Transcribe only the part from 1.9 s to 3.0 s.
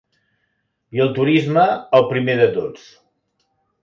el primer de tots.